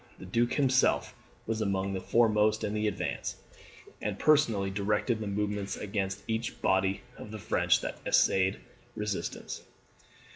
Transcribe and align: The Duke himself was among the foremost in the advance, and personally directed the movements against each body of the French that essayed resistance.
The 0.17 0.25
Duke 0.25 0.53
himself 0.53 1.13
was 1.45 1.61
among 1.61 1.93
the 1.93 2.01
foremost 2.01 2.63
in 2.63 2.73
the 2.73 2.87
advance, 2.87 3.35
and 4.01 4.17
personally 4.17 4.71
directed 4.71 5.19
the 5.19 5.27
movements 5.27 5.77
against 5.77 6.23
each 6.27 6.59
body 6.59 7.01
of 7.19 7.29
the 7.29 7.37
French 7.37 7.81
that 7.81 7.99
essayed 8.03 8.57
resistance. 8.95 9.61